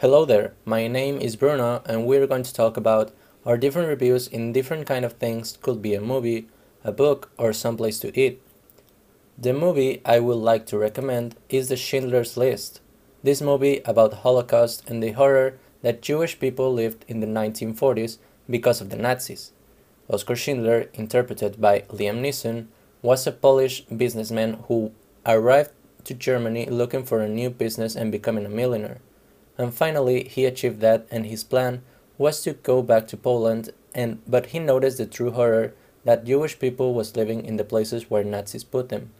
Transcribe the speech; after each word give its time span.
Hello 0.00 0.24
there, 0.24 0.52
my 0.64 0.86
name 0.86 1.20
is 1.20 1.34
Bruno 1.34 1.82
and 1.84 2.06
we're 2.06 2.28
going 2.28 2.44
to 2.44 2.54
talk 2.54 2.76
about 2.76 3.10
our 3.44 3.58
different 3.58 3.88
reviews 3.88 4.28
in 4.28 4.52
different 4.52 4.86
kind 4.86 5.04
of 5.04 5.14
things 5.14 5.58
could 5.60 5.82
be 5.82 5.92
a 5.92 6.00
movie, 6.00 6.46
a 6.84 6.92
book 6.92 7.32
or 7.36 7.52
someplace 7.52 7.98
to 7.98 8.16
eat. 8.16 8.40
The 9.36 9.52
movie 9.52 10.00
I 10.04 10.20
would 10.20 10.36
like 10.36 10.66
to 10.66 10.78
recommend 10.78 11.34
is 11.48 11.68
The 11.68 11.76
Schindler's 11.76 12.36
List. 12.36 12.80
This 13.24 13.42
movie 13.42 13.80
about 13.84 14.22
Holocaust 14.22 14.88
and 14.88 15.02
the 15.02 15.10
horror 15.10 15.58
that 15.82 16.00
Jewish 16.00 16.38
people 16.38 16.72
lived 16.72 17.04
in 17.08 17.18
the 17.18 17.26
1940s 17.26 18.18
because 18.48 18.80
of 18.80 18.90
the 18.90 18.96
Nazis. 18.96 19.50
Oskar 20.08 20.36
Schindler, 20.36 20.90
interpreted 20.94 21.60
by 21.60 21.80
Liam 21.88 22.20
Neeson, 22.20 22.68
was 23.02 23.26
a 23.26 23.32
Polish 23.32 23.80
businessman 23.86 24.62
who 24.68 24.92
arrived 25.26 25.72
to 26.04 26.14
Germany 26.14 26.66
looking 26.66 27.02
for 27.02 27.18
a 27.18 27.28
new 27.28 27.50
business 27.50 27.96
and 27.96 28.12
becoming 28.12 28.46
a 28.46 28.48
millionaire. 28.48 29.00
And 29.58 29.74
finally, 29.74 30.24
he 30.24 30.46
achieved 30.46 30.80
that 30.80 31.06
and 31.10 31.26
his 31.26 31.42
plan 31.42 31.82
was 32.16 32.40
to 32.42 32.52
go 32.52 32.80
back 32.82 33.08
to 33.08 33.16
Poland 33.16 33.70
and 33.94 34.20
but 34.26 34.46
he 34.46 34.58
noticed 34.58 34.98
the 34.98 35.06
true 35.06 35.32
horror 35.32 35.74
that 36.04 36.24
Jewish 36.24 36.58
people 36.58 36.94
was 36.94 37.16
living 37.16 37.44
in 37.44 37.56
the 37.56 37.64
places 37.64 38.08
where 38.08 38.24
Nazis 38.24 38.64
put 38.64 38.88
them. 38.88 39.10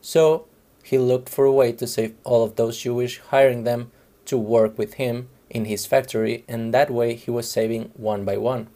So, 0.00 0.46
he 0.82 0.98
looked 0.98 1.28
for 1.28 1.44
a 1.44 1.52
way 1.52 1.72
to 1.72 1.86
save 1.86 2.14
all 2.24 2.44
of 2.44 2.56
those 2.56 2.78
Jewish 2.78 3.20
hiring 3.30 3.64
them 3.64 3.90
to 4.26 4.36
work 4.36 4.76
with 4.76 4.94
him 4.94 5.28
in 5.48 5.64
his 5.64 5.86
factory 5.86 6.44
and 6.48 6.74
that 6.74 6.90
way 6.90 7.14
he 7.14 7.30
was 7.30 7.50
saving 7.50 7.90
one 7.94 8.24
by 8.24 8.36
one. 8.36 8.66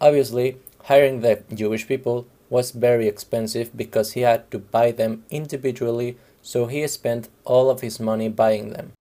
Obviously, 0.00 0.58
hiring 0.84 1.20
the 1.20 1.42
Jewish 1.52 1.86
people 1.86 2.26
was 2.50 2.72
very 2.72 3.08
expensive 3.08 3.76
because 3.76 4.12
he 4.12 4.20
had 4.20 4.50
to 4.50 4.58
buy 4.58 4.90
them 4.92 5.24
individually, 5.30 6.16
so 6.42 6.66
he 6.66 6.86
spent 6.86 7.28
all 7.44 7.70
of 7.70 7.80
his 7.80 7.98
money 7.98 8.28
buying 8.28 8.70
them. 8.70 8.92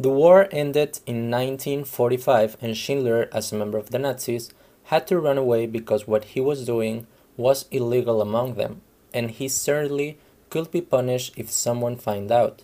The 0.00 0.10
war 0.10 0.46
ended 0.52 1.00
in 1.06 1.28
1945 1.28 2.56
and 2.60 2.76
Schindler, 2.76 3.28
as 3.32 3.50
a 3.50 3.56
member 3.56 3.78
of 3.78 3.90
the 3.90 3.98
Nazis, 3.98 4.48
had 4.84 5.08
to 5.08 5.18
run 5.18 5.36
away 5.36 5.66
because 5.66 6.06
what 6.06 6.22
he 6.24 6.40
was 6.40 6.64
doing 6.64 7.08
was 7.36 7.66
illegal 7.72 8.22
among 8.22 8.54
them, 8.54 8.82
and 9.12 9.28
he 9.28 9.48
certainly 9.48 10.16
could 10.50 10.70
be 10.70 10.80
punished 10.80 11.34
if 11.36 11.50
someone 11.50 11.96
found 11.96 12.30
out. 12.30 12.62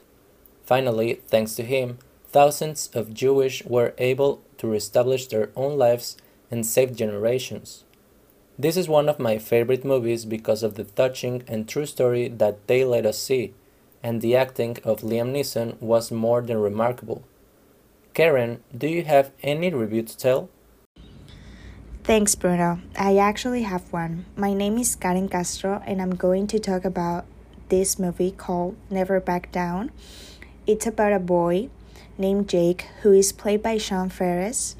Finally, 0.64 1.14
thanks 1.26 1.56
to 1.56 1.64
him, 1.64 1.98
thousands 2.28 2.88
of 2.94 3.12
Jewish 3.12 3.64
were 3.64 3.94
able 3.98 4.40
to 4.58 4.68
reestablish 4.68 5.26
their 5.26 5.50
own 5.56 5.76
lives 5.76 6.16
and 6.52 6.64
save 6.64 6.94
generations. 6.94 7.82
This 8.56 8.76
is 8.76 8.88
one 8.88 9.08
of 9.08 9.18
my 9.18 9.38
favorite 9.38 9.84
movies 9.84 10.24
because 10.24 10.62
of 10.62 10.76
the 10.76 10.84
touching 10.84 11.42
and 11.48 11.68
true 11.68 11.86
story 11.86 12.28
that 12.28 12.68
they 12.68 12.84
let 12.84 13.04
us 13.04 13.18
see, 13.18 13.54
and 14.04 14.20
the 14.20 14.36
acting 14.36 14.76
of 14.84 15.00
Liam 15.00 15.32
Neeson 15.32 15.80
was 15.80 16.12
more 16.12 16.42
than 16.42 16.58
remarkable. 16.58 17.24
Karen, 18.12 18.62
do 18.76 18.86
you 18.86 19.02
have 19.02 19.32
any 19.42 19.72
review 19.72 20.02
to 20.02 20.16
tell? 20.16 20.50
Thanks, 22.04 22.34
Bruno. 22.34 22.80
I 22.98 23.16
actually 23.16 23.62
have 23.62 23.90
one. 23.90 24.26
My 24.36 24.52
name 24.52 24.76
is 24.76 24.94
Karen 24.94 25.26
Castro, 25.30 25.82
and 25.86 26.02
I'm 26.02 26.14
going 26.14 26.46
to 26.48 26.58
talk 26.58 26.84
about 26.84 27.24
this 27.70 27.98
movie 27.98 28.30
called 28.30 28.76
Never 28.90 29.20
Back 29.20 29.50
Down. 29.50 29.90
It's 30.66 30.86
about 30.86 31.14
a 31.14 31.18
boy 31.18 31.70
named 32.18 32.50
Jake 32.50 32.82
who 33.00 33.12
is 33.12 33.32
played 33.32 33.62
by 33.62 33.78
Sean 33.78 34.10
Faris 34.10 34.76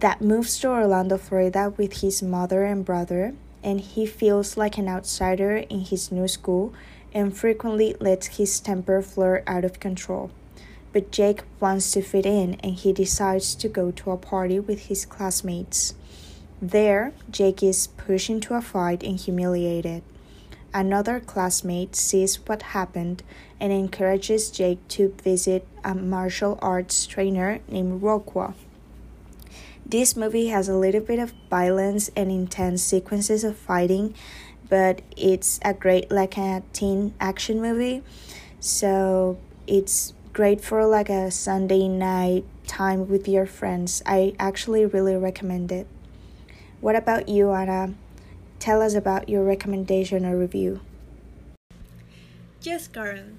that 0.00 0.20
moves 0.20 0.58
to 0.60 0.68
Orlando, 0.68 1.16
Florida 1.16 1.72
with 1.78 2.02
his 2.02 2.22
mother 2.22 2.64
and 2.64 2.84
brother, 2.84 3.32
and 3.64 3.80
he 3.80 4.04
feels 4.04 4.58
like 4.58 4.76
an 4.76 4.88
outsider 4.88 5.56
in 5.56 5.80
his 5.80 6.12
new 6.12 6.28
school 6.28 6.74
and 7.12 7.36
frequently 7.36 7.94
lets 8.00 8.38
his 8.38 8.60
temper 8.60 9.02
flare 9.02 9.42
out 9.46 9.64
of 9.64 9.80
control. 9.80 10.30
But 10.92 11.10
Jake 11.10 11.42
wants 11.60 11.92
to 11.92 12.02
fit 12.02 12.26
in 12.26 12.54
and 12.62 12.74
he 12.74 12.92
decides 12.92 13.54
to 13.56 13.68
go 13.68 13.90
to 13.92 14.10
a 14.10 14.16
party 14.16 14.58
with 14.58 14.86
his 14.86 15.06
classmates. 15.06 15.94
There, 16.60 17.12
Jake 17.30 17.62
is 17.62 17.86
pushed 17.86 18.28
into 18.28 18.54
a 18.54 18.60
fight 18.60 19.02
and 19.02 19.18
humiliated. 19.18 20.02
Another 20.72 21.18
classmate 21.18 21.96
sees 21.96 22.36
what 22.46 22.62
happened 22.62 23.22
and 23.58 23.72
encourages 23.72 24.50
Jake 24.50 24.86
to 24.88 25.14
visit 25.22 25.66
a 25.82 25.94
martial 25.94 26.58
arts 26.62 27.06
trainer 27.06 27.60
named 27.68 28.02
Rockwell. 28.02 28.54
This 29.84 30.14
movie 30.14 30.48
has 30.48 30.68
a 30.68 30.76
little 30.76 31.00
bit 31.00 31.18
of 31.18 31.32
violence 31.48 32.10
and 32.14 32.30
intense 32.30 32.82
sequences 32.82 33.42
of 33.42 33.56
fighting, 33.56 34.14
but 34.70 35.02
it's 35.16 35.60
a 35.62 35.74
great 35.74 36.10
like 36.10 36.38
a 36.38 36.62
teen 36.72 37.12
action 37.20 37.60
movie. 37.60 38.02
So 38.60 39.36
it's 39.66 40.14
great 40.32 40.60
for 40.62 40.86
like 40.86 41.10
a 41.10 41.30
Sunday 41.30 41.88
night 41.88 42.44
time 42.66 43.08
with 43.08 43.28
your 43.28 43.44
friends. 43.44 44.02
I 44.06 44.34
actually 44.38 44.86
really 44.86 45.16
recommend 45.16 45.72
it. 45.72 45.86
What 46.80 46.96
about 46.96 47.28
you, 47.28 47.50
Anna? 47.50 47.94
Tell 48.58 48.80
us 48.80 48.94
about 48.94 49.28
your 49.28 49.44
recommendation 49.44 50.24
or 50.24 50.38
review. 50.38 50.80
Yes, 52.62 52.88
Karen. 52.88 53.38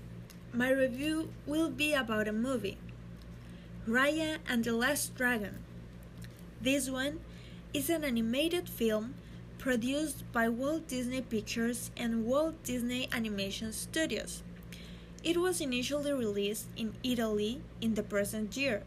My 0.54 0.70
review 0.70 1.30
will 1.48 1.70
be 1.70 1.94
about 1.94 2.28
a 2.28 2.34
movie 2.34 2.78
Raya 3.88 4.40
and 4.48 4.64
the 4.64 4.74
Last 4.74 5.16
Dragon. 5.16 5.60
This 6.60 6.90
one 6.90 7.22
is 7.74 7.90
an 7.90 8.04
animated 8.04 8.68
film 8.68 9.16
produced 9.62 10.24
by 10.34 10.50
Walt 10.50 10.88
Disney 10.88 11.22
Pictures 11.22 11.92
and 11.96 12.26
Walt 12.26 12.56
Disney 12.64 13.08
Animation 13.12 13.72
Studios. 13.72 14.42
It 15.24 15.38
was 15.38 15.62
initially 15.62 16.12
released 16.12 16.66
in 16.76 16.96
Italy 17.04 17.62
in 17.80 17.94
the 17.94 18.02
present 18.02 18.58
year. 18.58 18.82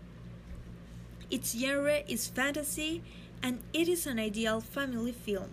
Its 1.30 1.56
genre 1.56 2.02
is 2.08 2.26
fantasy 2.26 3.02
and 3.40 3.60
it 3.72 3.88
is 3.88 4.04
an 4.04 4.18
ideal 4.18 4.60
family 4.60 5.12
film. 5.12 5.50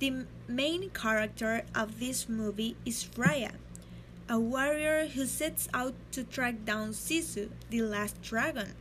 The 0.00 0.26
main 0.46 0.90
character 0.90 1.62
of 1.74 1.98
this 1.98 2.28
movie 2.28 2.76
is 2.84 3.08
Raya, 3.16 3.52
a 4.28 4.38
warrior 4.38 5.06
who 5.06 5.24
sets 5.24 5.66
out 5.72 5.94
to 6.12 6.24
track 6.24 6.66
down 6.66 6.90
Sisu, 6.90 7.48
the 7.70 7.80
last 7.80 8.20
dragon. 8.20 8.74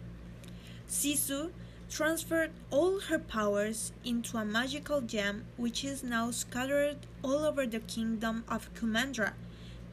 Sisu 0.90 1.52
transferred 1.90 2.52
all 2.70 3.00
her 3.00 3.20
powers 3.20 3.92
into 4.04 4.38
a 4.38 4.46
magical 4.46 5.02
gem 5.02 5.46
which 5.56 5.84
is 5.84 6.04
now 6.04 6.32
scattered 6.32 6.98
all 7.24 7.46
over 7.46 7.66
the 7.66 7.80
kingdom 7.80 8.44
of 8.48 8.74
Kumandra, 8.74 9.34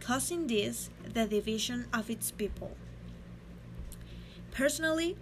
causing 0.00 0.46
this 0.46 0.90
the 1.12 1.26
division 1.26 1.86
of 1.92 2.10
its 2.10 2.30
people. 2.30 2.76
Personally, 4.50 5.16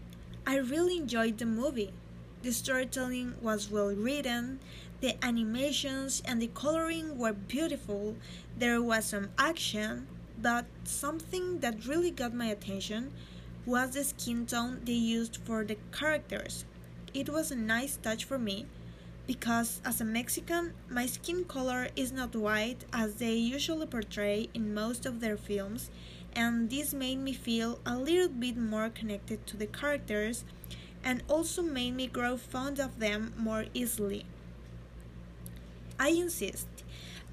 I 0.47 0.56
really 0.56 0.99
enjoyed 0.99 1.38
the 1.38 1.47
movie. 1.47 1.93
The 2.43 2.53
storytelling 2.53 3.34
was 3.41 3.71
well 3.71 3.94
written, 3.94 4.59
the 5.00 5.22
animations 5.25 6.22
and 6.25 6.41
the 6.41 6.49
coloring 6.49 7.19
were 7.19 7.32
beautiful, 7.32 8.16
there 8.56 8.82
was 8.82 9.06
some 9.06 9.31
action, 9.38 10.06
but 10.41 10.66
something 10.84 11.61
that 11.61 11.87
really 11.87 12.11
got 12.11 12.34
my 12.34 12.47
attention 12.47 13.12
was 13.65 13.91
the 13.91 14.05
skin 14.05 14.47
tone 14.47 14.81
they 14.84 14.93
used 14.93 15.39
for 15.45 15.65
the 15.65 15.77
characters. 15.93 16.65
It 17.15 17.28
was 17.28 17.50
a 17.50 17.56
nice 17.56 17.97
touch 17.97 18.25
for 18.25 18.39
me 18.39 18.67
because 19.27 19.81
as 19.84 20.00
a 20.00 20.05
Mexican, 20.05 20.73
my 20.91 21.06
skin 21.06 21.45
color 21.45 21.89
is 21.95 22.11
not 22.11 22.34
white 22.34 22.84
as 22.93 23.17
they 23.17 23.34
usually 23.34 23.87
portray 23.87 24.49
in 24.53 24.75
most 24.75 25.06
of 25.06 25.21
their 25.21 25.37
films, 25.37 25.91
and 26.34 26.71
this 26.71 26.93
made 26.93 27.19
me 27.19 27.33
feel 27.33 27.78
a 27.87 27.97
little 27.97 28.28
bit 28.28 28.56
more 28.56 28.89
connected 28.89 29.47
to 29.47 29.56
the 29.56 29.67
characters 29.67 30.44
and 31.05 31.23
also 31.29 31.62
made 31.62 31.94
me 31.94 32.06
grow 32.06 32.37
fond 32.37 32.81
of 32.81 32.99
them 32.99 33.33
more 33.37 33.67
easily. 33.75 34.25
I 35.99 36.09
insist, 36.09 36.67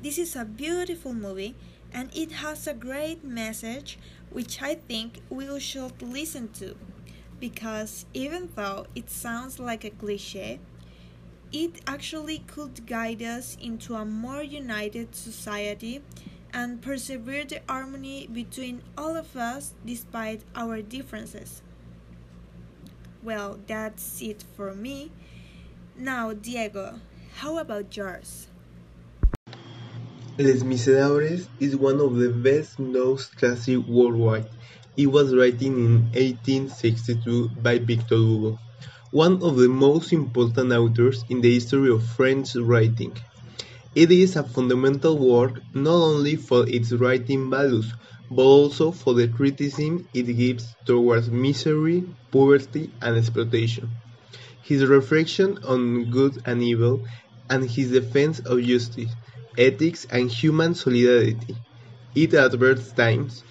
this 0.02 0.18
is 0.20 0.36
a 0.36 0.46
beautiful 0.46 1.14
movie 1.14 1.56
and 1.94 2.10
it 2.16 2.32
has 2.34 2.68
a 2.68 2.74
great 2.74 3.24
message 3.24 3.98
which 4.32 4.62
I 4.62 4.76
think 4.76 5.22
we 5.30 5.60
should 5.60 6.02
listen 6.02 6.50
to 6.54 6.75
because 7.40 8.06
even 8.13 8.50
though 8.56 8.86
it 8.96 9.10
sounds 9.10 9.60
like 9.60 9.84
a 9.84 9.90
cliche, 9.90 10.60
it 11.52 11.81
actually 11.88 12.40
could 12.40 12.86
guide 12.88 13.22
us 13.22 13.58
into 13.62 13.96
a 13.96 14.06
more 14.06 14.44
united 14.44 15.16
society 15.16 16.02
and 16.54 16.81
persevere 16.81 17.46
the 17.46 17.62
harmony 17.68 18.28
between 18.28 18.81
all 18.98 19.16
of 19.16 19.36
us 19.38 19.74
despite 19.86 20.44
our 20.56 20.81
differences. 20.81 21.62
Well, 23.24 23.60
that's 23.68 24.22
it 24.22 24.44
for 24.56 24.74
me. 24.75 25.12
Now, 25.98 26.34
Diego, 26.34 27.00
how 27.38 27.58
about 27.58 27.96
yours? 27.98 28.48
Les 30.41 30.63
Miserables 30.63 31.50
is 31.59 31.75
one 31.75 32.00
of 32.00 32.15
the 32.15 32.30
best-known 32.30 33.18
classics 33.36 33.86
worldwide. 33.86 34.47
It 34.95 35.07
was 35.07 35.36
written 35.36 35.74
in 35.86 36.03
1862 36.13 37.50
by 37.62 37.80
Victor 37.80 38.15
Hugo, 38.15 38.57
one 39.12 39.44
of 39.44 39.57
the 39.57 39.68
most 39.68 40.13
important 40.13 40.71
authors 40.71 41.25
in 41.27 41.41
the 41.41 41.53
history 41.53 41.91
of 41.91 42.06
French 42.15 42.56
writing. 42.56 43.18
It 43.94 44.12
is 44.13 44.38
a 44.38 44.44
fundamental 44.44 45.18
work 45.18 45.59
not 45.74 45.91
only 45.91 46.38
for 46.38 46.65
its 46.69 46.94
writing 46.94 47.50
values, 47.50 47.91
but 48.31 48.44
also 48.44 48.91
for 48.91 49.15
the 49.15 49.27
criticism 49.27 50.07
it 50.13 50.24
gives 50.24 50.74
towards 50.86 51.30
misery, 51.30 52.06
poverty, 52.31 52.89
and 53.01 53.18
exploitation. 53.18 53.89
His 54.63 54.86
reflection 54.86 55.57
on 55.65 56.09
good 56.09 56.41
and 56.45 56.63
evil, 56.63 57.06
and 57.50 57.69
his 57.69 57.91
defense 57.91 58.39
of 58.39 58.62
justice, 58.62 59.12
ethics, 59.57 60.06
and 60.12 60.30
human 60.30 60.75
solidarity. 60.75 61.56
It 62.16 62.34
adverts 62.34 62.92
times. 62.92 63.44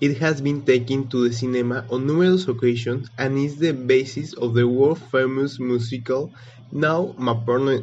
It 0.00 0.18
has 0.18 0.40
been 0.40 0.62
taken 0.62 1.08
to 1.08 1.28
the 1.28 1.34
cinema 1.34 1.84
on 1.90 2.06
numerous 2.06 2.46
occasions 2.46 3.08
and 3.18 3.36
is 3.38 3.56
the 3.56 3.72
basis 3.72 4.32
of 4.34 4.54
the 4.54 4.66
world 4.68 5.00
famous 5.10 5.58
musical. 5.58 6.32
Now, 6.70 7.14
my 7.18 7.34
partner 7.34 7.80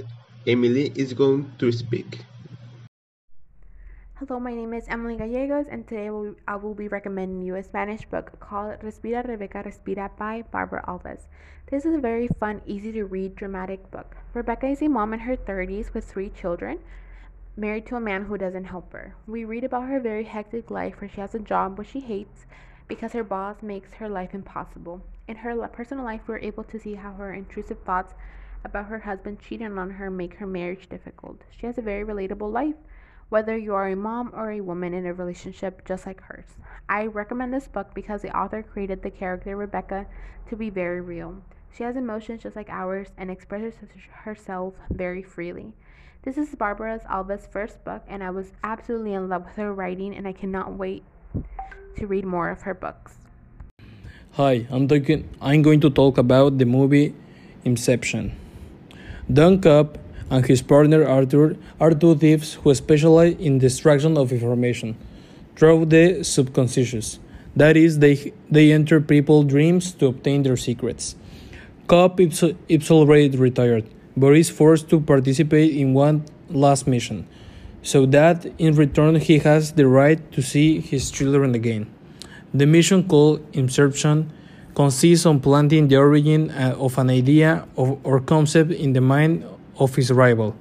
Emily 0.47 0.91
is 0.95 1.13
going 1.13 1.51
to 1.59 1.71
speak. 1.71 2.23
Hello, 4.15 4.39
my 4.39 4.53
name 4.53 4.73
is 4.73 4.87
Emily 4.87 5.17
Gallegos, 5.17 5.67
and 5.67 5.85
today 5.85 6.09
I 6.47 6.55
will 6.55 6.73
be 6.73 6.87
recommending 6.87 7.41
you 7.41 7.55
a 7.55 7.63
Spanish 7.63 8.05
book 8.05 8.39
called 8.39 8.79
Respira, 8.79 9.27
Rebecca, 9.27 9.63
Respira 9.63 10.09
by 10.17 10.43
Barbara 10.51 10.85
Alves. 10.87 11.27
This 11.69 11.83
is 11.83 11.95
a 11.95 11.99
very 11.99 12.29
fun, 12.39 12.61
easy 12.65 12.93
to 12.93 13.03
read, 13.03 13.35
dramatic 13.35 13.91
book. 13.91 14.15
Rebecca 14.33 14.67
is 14.67 14.81
a 14.81 14.87
mom 14.87 15.13
in 15.13 15.19
her 15.19 15.35
30s 15.35 15.93
with 15.93 16.05
three 16.05 16.29
children, 16.29 16.79
married 17.57 17.85
to 17.87 17.95
a 17.95 18.01
man 18.01 18.25
who 18.25 18.37
doesn't 18.37 18.65
help 18.65 18.91
her. 18.93 19.15
We 19.27 19.45
read 19.45 19.63
about 19.63 19.87
her 19.87 19.99
very 19.99 20.23
hectic 20.23 20.69
life 20.69 20.99
where 20.99 21.09
she 21.09 21.21
has 21.21 21.33
a 21.35 21.39
job 21.39 21.77
which 21.77 21.89
she 21.89 22.01
hates 22.01 22.45
because 22.87 23.13
her 23.13 23.23
boss 23.23 23.61
makes 23.61 23.93
her 23.93 24.09
life 24.09 24.33
impossible. 24.33 25.01
In 25.27 25.37
her 25.37 25.55
personal 25.69 26.05
life, 26.05 26.21
we're 26.27 26.39
able 26.39 26.63
to 26.65 26.79
see 26.79 26.95
how 26.95 27.13
her 27.13 27.33
intrusive 27.33 27.79
thoughts 27.83 28.13
about 28.63 28.87
her 28.87 28.99
husband 28.99 29.39
cheating 29.39 29.77
on 29.77 29.91
her 29.91 30.09
make 30.09 30.35
her 30.35 30.47
marriage 30.47 30.89
difficult. 30.89 31.43
She 31.49 31.65
has 31.65 31.77
a 31.77 31.81
very 31.81 32.03
relatable 32.03 32.51
life 32.51 32.75
whether 33.29 33.57
you 33.57 33.73
are 33.73 33.89
a 33.89 33.95
mom 33.95 34.31
or 34.33 34.51
a 34.51 34.61
woman 34.61 34.93
in 34.93 35.05
a 35.05 35.13
relationship 35.13 35.83
just 35.85 36.05
like 36.05 36.21
hers. 36.21 36.45
I 36.87 37.07
recommend 37.07 37.53
this 37.53 37.67
book 37.67 37.93
because 37.95 38.21
the 38.21 38.37
author 38.37 38.61
created 38.61 39.01
the 39.01 39.09
character 39.09 39.55
Rebecca 39.55 40.05
to 40.47 40.55
be 40.55 40.69
very 40.69 41.01
real. 41.01 41.41
She 41.75 41.83
has 41.83 41.95
emotions 41.95 42.43
just 42.43 42.55
like 42.55 42.69
ours 42.69 43.07
and 43.17 43.31
expresses 43.31 43.73
herself 44.11 44.75
very 44.91 45.23
freely. 45.23 45.73
This 46.25 46.39
is 46.39 46.55
Barbara 46.55 46.99
Alves' 47.07 47.47
first 47.47 47.85
book, 47.85 48.01
and 48.07 48.23
I 48.23 48.31
was 48.31 48.51
absolutely 48.63 49.13
in 49.13 49.29
love 49.29 49.45
with 49.45 49.53
her 49.57 49.71
writing, 49.71 50.15
and 50.15 50.27
I 50.27 50.33
cannot 50.33 50.73
wait 50.73 51.03
to 51.97 52.07
read 52.07 52.25
more 52.25 52.49
of 52.49 52.63
her 52.63 52.73
books. 52.73 53.13
Hi, 54.31 54.65
I'm, 54.71 54.87
talking, 54.87 55.29
I'm 55.39 55.61
going 55.61 55.81
to 55.81 55.91
talk 55.91 56.17
about 56.17 56.57
the 56.57 56.65
movie 56.65 57.13
Inception. 57.63 58.35
Dom 59.31 59.61
Cobb 59.61 59.99
and 60.31 60.43
his 60.43 60.63
partner 60.63 61.07
Arthur 61.07 61.57
are 61.79 61.91
two 61.91 62.15
thieves 62.15 62.55
who 62.55 62.73
specialize 62.73 63.35
in 63.37 63.59
the 63.59 63.67
extraction 63.67 64.17
of 64.17 64.31
information 64.31 64.97
through 65.55 65.85
the 65.85 66.23
subconscious. 66.23 67.19
That 67.55 67.77
is, 67.77 67.99
they, 67.99 68.33
they 68.49 68.71
enter 68.71 68.99
people's 68.99 69.45
dreams 69.45 69.91
to 69.99 70.07
obtain 70.07 70.41
their 70.41 70.57
secrets. 70.57 71.15
Cobb 71.85 72.19
is, 72.19 72.43
is 72.67 72.89
already 72.89 73.37
retired, 73.37 73.87
but 74.17 74.35
is 74.35 74.49
forced 74.49 74.89
to 74.89 74.99
participate 74.99 75.75
in 75.75 75.93
one 75.93 76.25
last 76.49 76.87
mission, 76.87 77.27
so 77.81 78.05
that 78.05 78.45
in 78.57 78.75
return 78.75 79.15
he 79.15 79.39
has 79.39 79.73
the 79.73 79.87
right 79.87 80.31
to 80.31 80.41
see 80.41 80.79
his 80.79 81.11
children 81.11 81.55
again. 81.55 81.87
The 82.53 82.65
mission 82.65 83.07
called 83.07 83.45
Inception 83.53 84.31
consists 84.75 85.25
on 85.25 85.39
planting 85.39 85.87
the 85.87 85.97
origin 85.97 86.51
uh, 86.51 86.75
of 86.77 86.97
an 86.97 87.09
idea 87.09 87.67
or 87.75 88.19
concept 88.19 88.71
in 88.71 88.93
the 88.93 89.01
mind 89.01 89.45
of 89.77 89.95
his 89.95 90.11
rival. 90.11 90.55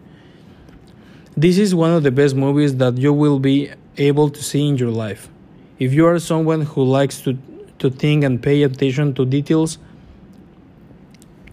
This 1.37 1.59
is 1.59 1.75
one 1.75 1.91
of 1.91 2.03
the 2.03 2.11
best 2.11 2.37
movies 2.37 2.77
that 2.77 2.97
you 2.97 3.12
will 3.12 3.39
be 3.39 3.71
able 3.97 4.31
to 4.31 4.43
see 4.43 4.69
in 4.69 4.77
your 4.77 4.91
life. 4.91 5.29
If 5.79 5.93
you 5.93 6.06
are 6.06 6.19
someone 6.21 6.62
who 6.62 6.85
likes 6.85 7.21
to, 7.23 7.37
to 7.81 7.91
think 7.91 8.23
and 8.23 8.41
pay 8.41 8.62
attention 8.62 9.15
to 9.15 9.25
details, 9.25 9.79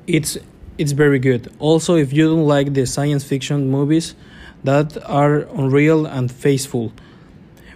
it's 0.06 0.38
it's 0.82 0.94
very 0.94 1.20
good. 1.20 1.54
Also, 1.60 1.96
if 1.96 2.12
you 2.12 2.28
don't 2.28 2.48
like 2.48 2.74
the 2.74 2.88
science 2.88 3.24
fiction 3.24 3.70
movies 3.70 4.16
that 4.64 4.98
are 5.06 5.42
unreal 5.54 6.08
and 6.08 6.32
faithful, 6.32 6.92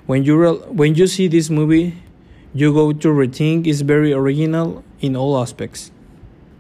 when 0.08 0.24
you 0.24 0.56
when 0.82 0.96
you 0.96 1.06
see 1.06 1.28
this 1.28 1.52
movie, 1.52 2.02
you 2.54 2.74
go 2.74 2.94
to 2.94 3.08
rethink 3.10 3.68
it's 3.68 3.82
very 3.82 4.12
original 4.12 4.84
in 5.02 5.16
all 5.16 5.38
aspects. 5.38 5.92